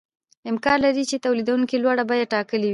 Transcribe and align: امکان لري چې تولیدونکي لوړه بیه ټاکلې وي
امکان 0.51 0.77
لري 0.85 1.03
چې 1.11 1.23
تولیدونکي 1.25 1.75
لوړه 1.83 2.03
بیه 2.09 2.25
ټاکلې 2.33 2.65
وي 2.67 2.69